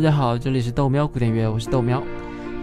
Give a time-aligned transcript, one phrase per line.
[0.00, 2.02] 大家好，这里是豆喵古典乐，我是豆喵。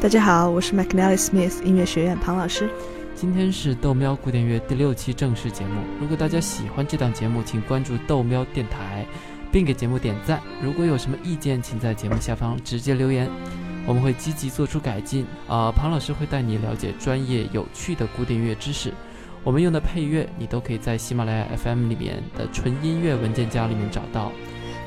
[0.02, 2.68] 大家好，我是 McNally Smith 音乐学院庞老师。
[3.14, 5.80] 今天是豆喵古典乐第六期正式节目。
[6.02, 9.06] 如果大家喜欢这档节目，请关注豆喵电台，
[9.52, 10.42] 并给节目点赞。
[10.64, 13.30] 如果有什么意见，请在节目下方直接留言，
[13.86, 15.24] 我们会积极做出改进。
[15.48, 18.92] 啊，庞老师会带你了解专业有趣的古典乐知识。
[19.44, 24.32] 我们用的配乐，你都可以在喜马拉雅 FM 里面的纯音乐文件夹里面找到。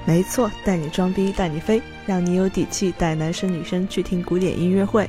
[0.07, 5.09] 没错，带你装逼带你飞，让你有底气带男生女生去听古典音乐会。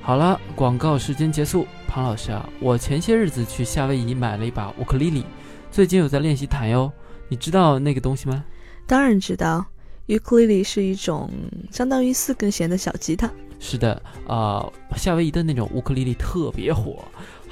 [0.00, 1.66] 好了，广告时间结束。
[1.86, 5.24] 庞老师啊，我前些日子去夏威夷买了一把乌克丽丽，
[5.70, 6.90] 最近有在练习弹哟。
[7.28, 8.42] 你知道那个东西吗？
[8.86, 9.64] 当然知道，
[10.08, 11.30] 乌克丽丽是一种
[11.70, 13.30] 相当于四根弦的小吉他。
[13.60, 17.04] 是的，啊，夏威夷的那种乌克丽丽特别火，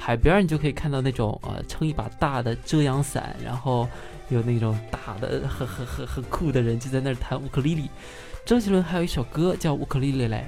[0.03, 3.87] 海边你就可以看到那种呃撑一把大的遮阳伞，然后
[4.29, 7.87] 有那种大的很很很很酷的人就在那儿弹乌克丽丽。
[8.43, 10.47] 周杰伦还有一首歌叫《乌克丽丽》嘞。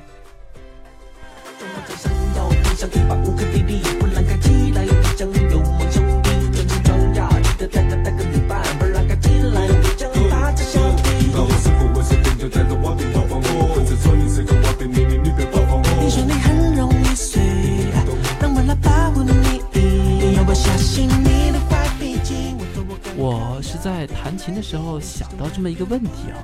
[23.84, 26.40] 在弹琴的时候想到这么一个问题啊，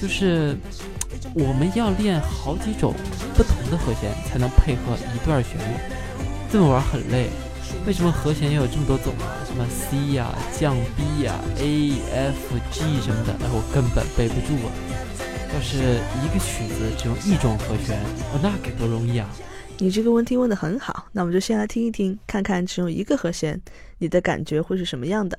[0.00, 0.56] 就是
[1.34, 2.94] 我们要练好几种
[3.34, 5.74] 不同的和弦才能配合一段旋律，
[6.52, 7.30] 这么玩很累。
[7.84, 9.26] 为什么和弦要有这么多种啊？
[9.44, 14.70] 什么 C 呀、降 B 呀、A、F、G 什么的，哎，我根本背不住啊。
[15.52, 17.98] 要是一个曲子只用一种和弦，
[18.32, 19.28] 哦，那该多容易啊！
[19.78, 23.60] 你这个问题问得很好，那我们就先来听一听，看看只用一个和弦，
[23.98, 25.36] 你的感觉会是什么样的。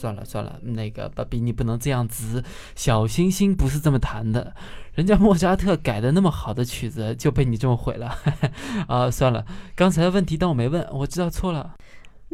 [0.00, 2.42] 算了算了，那个芭比，你不能这样子。
[2.74, 4.54] 小星星不是这么弹的，
[4.94, 8.16] 人家莫扎特改的那么好的曲子就被你这么毁了。
[8.88, 9.44] 啊，算了，
[9.76, 11.74] 刚才的问题当我没问，我知道错了。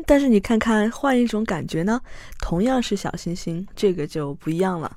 [0.06, 2.00] 但是你看看，换一种感觉呢？
[2.38, 4.96] 同样是小星星，这个就不一样了。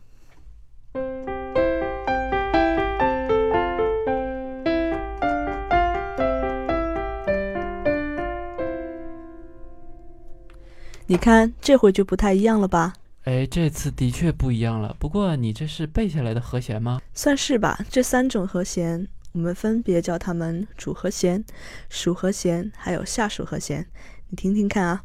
[11.12, 12.94] 你看，这回就不太一样了吧？
[13.24, 14.96] 哎，这次的确不一样了。
[15.00, 17.02] 不过你这是背下来的和弦吗？
[17.16, 17.84] 算是吧。
[17.90, 21.44] 这三种和弦，我们分别叫它们主和弦、
[21.90, 23.84] 属和弦，还有下属和弦。
[24.30, 25.04] 你听听看啊，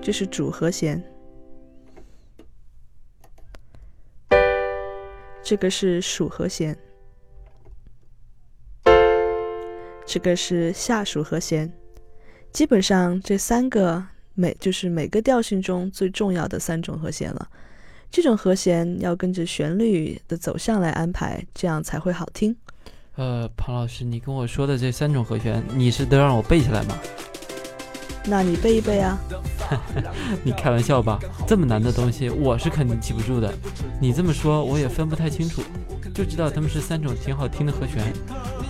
[0.00, 1.02] 这是主和弦，
[5.42, 6.78] 这个是属和弦，
[10.06, 11.68] 这个是下属和弦。
[12.54, 14.00] 基本上这三个
[14.34, 17.48] 每就是每个调性中最重要的三种和弦了。
[18.12, 22.54] 这种和弦要跟着旋律的走向来安排，这样才会好听。
[23.16, 26.96] 呃，庞老师，你跟我说的这三种和弦，你是都让我背下来吗？
[28.24, 29.18] 那你背一背啊。
[30.44, 31.18] 你开玩笑吧？
[31.48, 33.52] 这么难的东西，我是肯定记不住的。
[34.00, 35.60] 你这么说，我也分不太清楚，
[36.14, 38.12] 就知道他们是三种挺好听的和弦，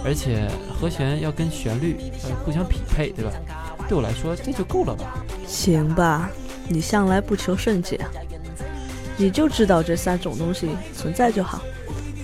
[0.03, 3.31] 而且和弦要跟旋律呃互相匹配，对吧？
[3.89, 5.15] 对我来说，这就够了吧？
[5.47, 6.31] 行吧，
[6.69, 8.01] 你向来不求甚解，
[9.17, 11.61] 你就知道这三种东西存在就好。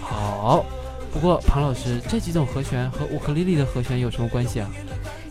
[0.00, 0.64] 好，
[1.12, 4.68] 不过庞老师，这几种和弦和乌克丽丽的和弦有什么关系啊？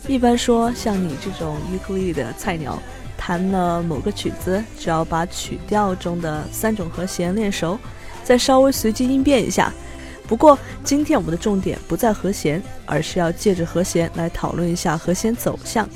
[0.07, 2.77] 一般说，像你这种乌克丽丽的菜鸟，
[3.17, 7.77] 弹了某个曲子，只要把曲调中的三种和弦练熟，
[8.23, 9.73] 再稍微随机应变一下。
[10.27, 15.89] 不过，今天我们的重点不在和弦，而是要借着和弦来讨论一下和弦走向。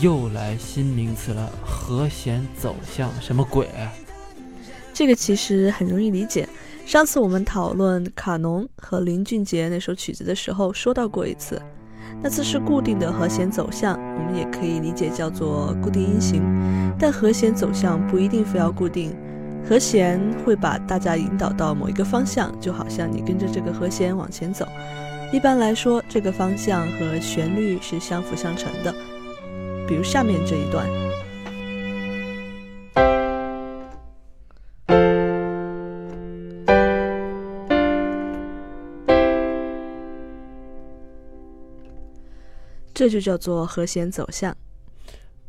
[0.00, 3.68] 又来新名词了，和弦走向什么鬼？
[4.94, 6.48] 这个其实很容易理解。
[6.84, 11.60] 上次我们讨论卡农和林俊杰那首曲子的时候，说到过一次。
[12.20, 16.42] 那次是固定的和弦走向，我们也可以理解叫做固定音型。
[16.98, 19.16] 但和弦走向不一定非要固定，
[19.68, 24.66] 和弦会把大家引导到某一个方向，就好像你跟着这个和弦往前走。
[25.32, 28.94] 一般来说，这个方向和旋律是相辅相成的。
[29.86, 30.88] 比如下面这一段，
[42.94, 44.56] 这就叫做和弦走向。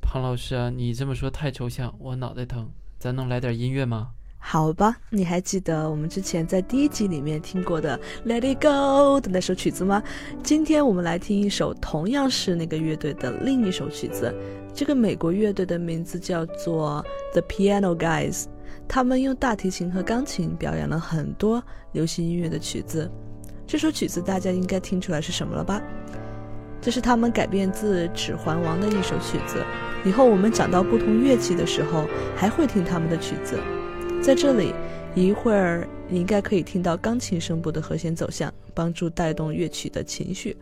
[0.01, 2.71] 庞老师啊，你这么说太抽象，我脑袋疼。
[2.99, 4.11] 咱能来点音乐吗？
[4.45, 7.97] 好吧，你还记得我们之前在第一集里面听过的
[8.29, 10.03] 《Let It Go》的那首曲子吗？
[10.43, 14.35] 今天我们来听一首同样是那个乐队的另一首曲子。
[14.73, 18.43] 这个美国乐队的名字叫做 The Piano Guys，
[18.87, 21.63] 他们用大提琴和钢琴表演了很多
[21.93, 23.09] 流行音乐的曲子。
[23.65, 25.81] 这首曲子大家应该听出来是什么了吧？
[26.81, 29.63] 这是他们改编自《指环王》的一首曲子。
[30.05, 32.05] 以后我们讲到不同乐器的时候，
[32.35, 33.57] 还会听他们的曲子。
[34.23, 34.73] 在这里，
[35.15, 40.55] 一会儿你应该可以听到钢琴声部的和弦走向，帮助带动乐曲的情绪。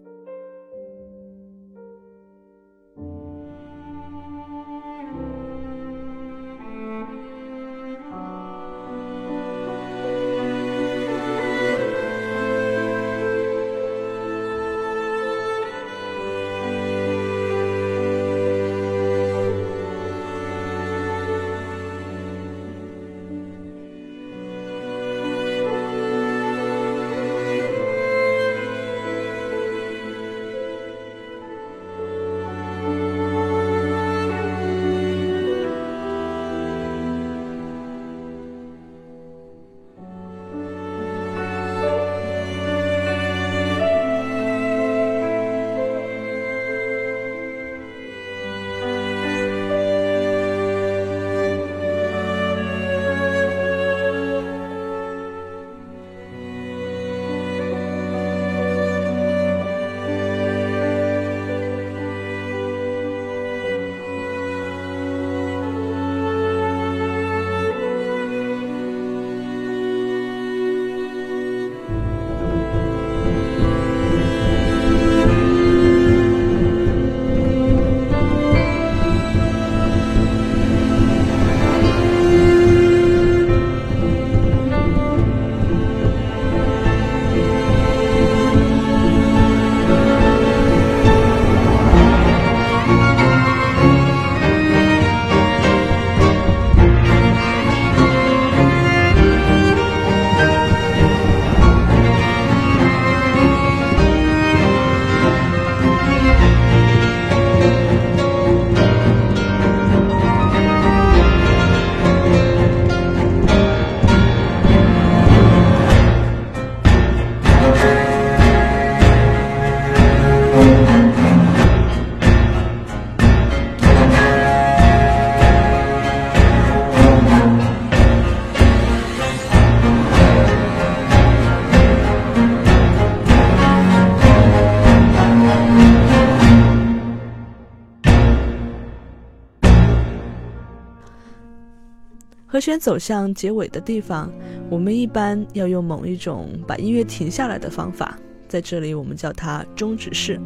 [142.61, 144.31] 和弦走向结尾的地方，
[144.69, 148.15] 我们一般要用某一种把音乐停下来的方法，
[148.47, 150.39] 在这里我们叫它终止式。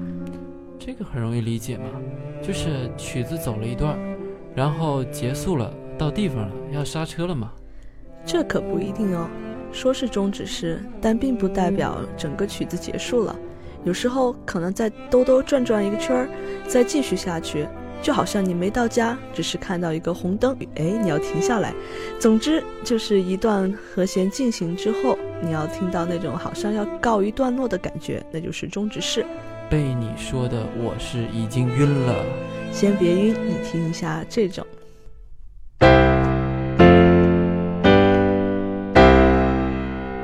[0.79, 1.83] 这个很容易理解嘛，
[2.41, 3.99] 就是曲子走了一段，
[4.55, 7.51] 然后结束了，到地方了，要刹车了嘛。
[8.25, 9.27] 这可不一定哦，
[9.73, 13.35] 说是终止式，但并不代表整个曲子结束了，
[13.83, 16.29] 有时候可能再兜兜转转一个圈儿，
[16.65, 17.67] 再继续下去。
[18.01, 21.73] 就好像你没到家，只是看到一个红灯，哎，你要停下来。
[22.19, 29.25] 总之，就是一段和弦进行之后，你要听到那种好像要告一段落的感觉，那就是终止式。
[29.69, 32.23] 被你说的，我是已经晕了。
[32.71, 34.65] 先别晕，你听一下这种，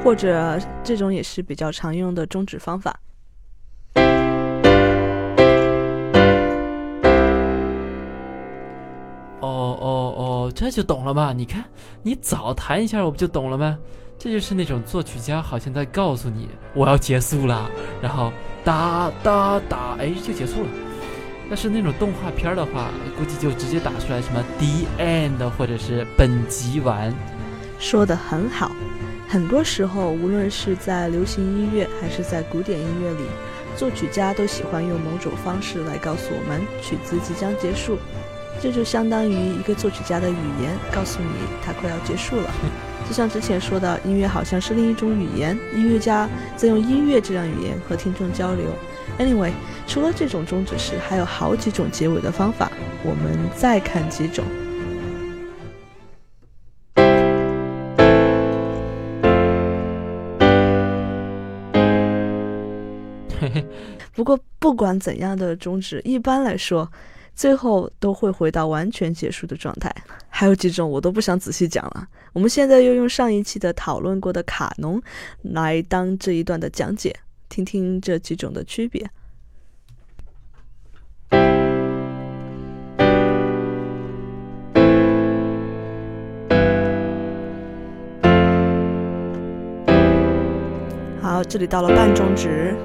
[0.04, 3.00] 或者这种也是比较常用的终止方法。
[9.42, 11.34] 哦哦哦这就懂了吧？
[11.34, 11.66] 你看，
[12.02, 13.78] 你早弹一下，我不就懂了吗？
[14.18, 17.70] 这就是那种作曲家好像在告诉你，我要结束了，
[18.02, 18.32] 然后
[18.64, 20.70] 哒哒哒，哎，就结束了。
[21.50, 27.14] 要是那种动画片的话，估计就直接打出来什么 “the end” 或者是“本集完”。
[27.80, 28.72] 说的很好。
[29.28, 33.26] 很多时候，无论是在流行音乐还是在古典音乐里，
[33.76, 37.98] 作曲家都喜欢用某种方式来告诉我们曲子即将结束。
[38.60, 41.30] 这就相当于一个作曲家的语言，告诉你
[41.64, 42.52] 他快要结束了。
[43.08, 48.66] 就像之前说的，音乐好像是另一种语言，音乐家在用音乐这样语言和听众交流。
[49.18, 49.52] Anyway，
[49.88, 52.72] 除了这种终止式，还有好几种结尾的方法，
[53.04, 54.46] 我们再看几种。
[64.14, 66.90] 不过不管怎样的终止，一般来说。
[67.36, 69.94] 最后都会回到完全结束的状态。
[70.30, 72.08] 还有几种我都不想仔细讲了。
[72.34, 75.02] 我们现在又用上一期的讨论过的卡农
[75.42, 77.16] 来当这一段的讲解，
[77.50, 79.10] 听听这几种的区别。
[91.22, 92.76] 好，这里到了半中指。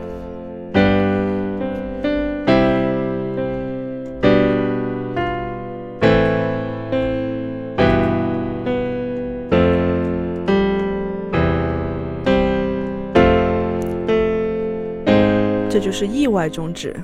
[15.98, 16.94] 是意外终止。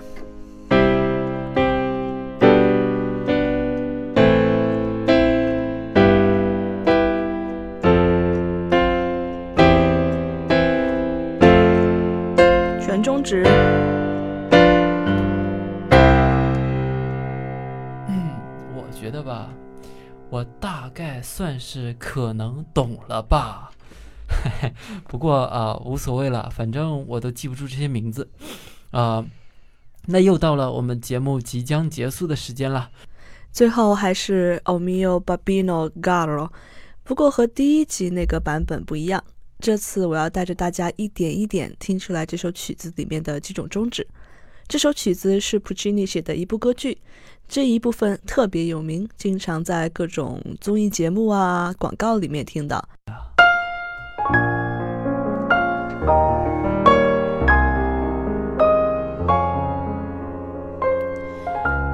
[12.82, 13.42] 全中指。
[18.08, 18.37] 嗯，
[18.76, 19.49] 我觉得吧，
[20.28, 23.70] 我大概算是可能懂了吧。
[25.08, 28.28] 不过啊，无所谓了，反正我都记不住这些名字
[28.92, 29.26] 啊。
[30.06, 32.90] 那又到了我们节目即将结束的时间了。
[33.52, 36.49] 最后还是 O mio babino Garo，
[37.04, 39.22] 不过和第一集那个版本不一样。
[39.61, 44.04] 这次我要带着大家一点一点听出来这首曲子里面的几种中指。
[44.66, 46.99] 这首曲子是 Puccini 写的一部歌剧，
[47.46, 52.88] 这一部分特别有名，经常在各种综艺节目啊、广告里面听到。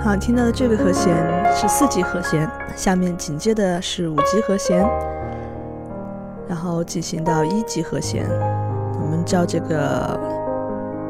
[0.08, 1.14] 好，听到的这个和弦
[1.54, 4.82] 是四级和弦，下面紧接的是五级和弦，
[6.48, 8.26] 然后进行到一级和弦，
[9.02, 10.18] 我们叫这个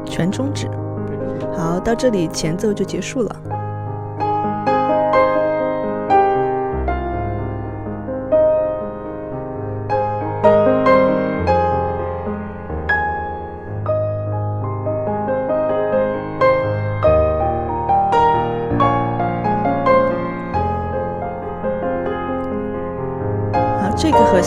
[0.05, 0.67] 全终止。
[1.55, 3.33] 好，到这里前奏就结束了。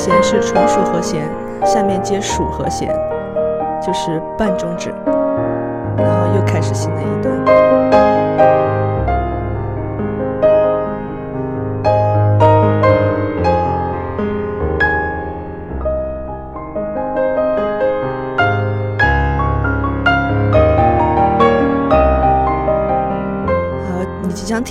[0.02, 1.30] 弦是纯属和弦，
[1.64, 2.92] 下面接属和弦，
[3.80, 4.92] 就是半中指，
[5.96, 7.71] 然后又开始新的一段。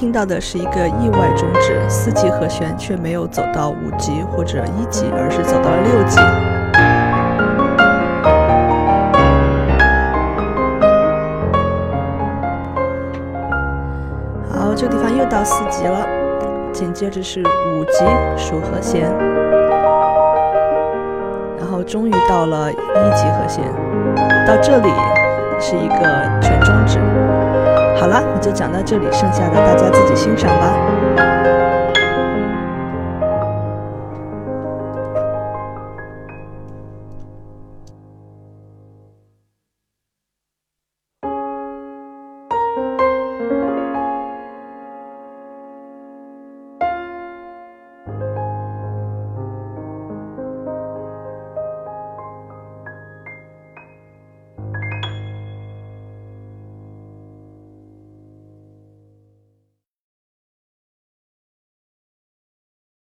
[0.02, 6.20] 听到的是一个意外中指，四级和弦却没有走到五级或者一级，而是走到了六级。
[14.50, 16.04] 好，这个地方又到四级了，
[16.74, 18.04] 紧接着是五级
[18.36, 19.08] 属和弦，
[21.60, 23.64] 然后终于到了一级和弦，
[24.48, 24.90] 到这里
[25.60, 27.21] 是一个全中指。
[28.02, 31.31] 好了，我就讲到这里，剩下的大家自己欣赏吧。